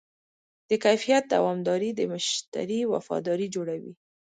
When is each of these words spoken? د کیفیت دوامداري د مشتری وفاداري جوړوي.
د 0.69 0.71
کیفیت 0.85 1.23
دوامداري 1.33 1.89
د 1.95 2.01
مشتری 2.11 2.79
وفاداري 2.93 3.47
جوړوي. 3.55 3.93